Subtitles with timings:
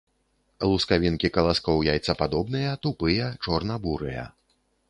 [0.69, 4.29] Лускавінкі каласкоў яйцападобныя, тупыя, чорна-бурыя.